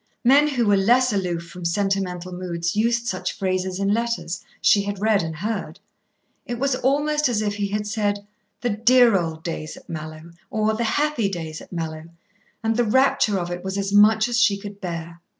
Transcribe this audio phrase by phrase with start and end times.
[0.23, 4.99] Men who were less aloof from sentimental moods used such phrases in letters, she had
[4.99, 5.79] read and heard.
[6.43, 8.25] It was almost as if he had said
[8.61, 12.09] "the dear old days at Mallowe" or "the happy days at Mallowe,"
[12.63, 15.21] and the rapture of it was as much as she could bear.